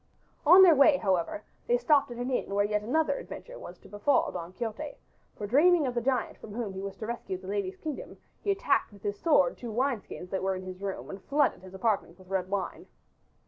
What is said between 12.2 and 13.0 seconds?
red wine.